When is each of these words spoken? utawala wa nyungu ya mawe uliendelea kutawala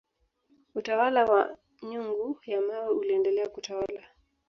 utawala 0.75 1.25
wa 1.25 1.57
nyungu 1.83 2.39
ya 2.47 2.61
mawe 2.61 2.93
uliendelea 2.93 3.49
kutawala 3.49 4.03